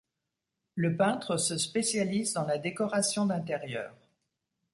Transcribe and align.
Le 0.73 0.97
peintre 0.97 1.37
se 1.37 1.59
spécialise 1.59 2.33
dans 2.33 2.47
la 2.47 2.57
décoration 2.57 3.27
d'intérieurs. 3.27 3.93